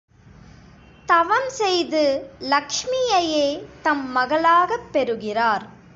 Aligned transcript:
தவம் 1.05 1.49
செய்து 1.49 2.29
லக்ஷ்மியையே 2.49 3.63
தம் 3.81 4.11
மகளாகப் 4.15 4.89
பெறுகிறார். 4.91 5.65